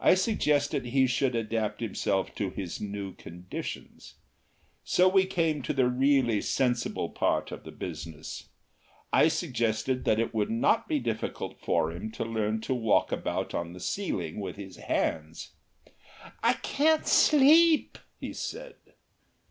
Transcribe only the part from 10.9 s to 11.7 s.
difficult